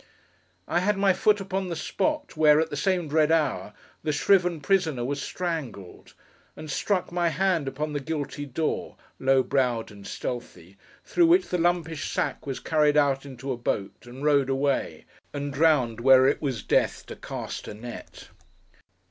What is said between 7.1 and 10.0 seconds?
my hand upon the guilty door—low browed